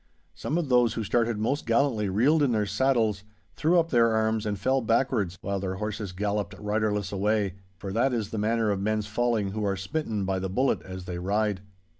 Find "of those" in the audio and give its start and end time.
0.57-0.95